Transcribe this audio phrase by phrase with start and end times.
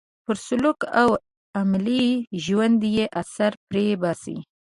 [0.25, 1.09] پر سلوک او
[1.59, 2.05] عملي
[2.45, 4.37] ژوند یې اثر پرې باسي.